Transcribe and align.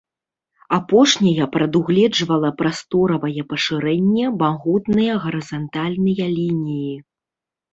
Апошняя 0.77 1.45
прадугледжвала 1.55 2.51
прасторавае 2.61 3.41
пашырэнне, 3.51 4.25
магутныя 4.41 5.13
гарызантальныя 5.27 6.25
лініі. 6.41 6.95